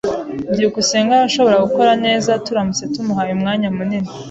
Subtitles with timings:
[0.53, 4.09] byukusenge arashobora gukora neza turamutse tumuhaye umwanya munini.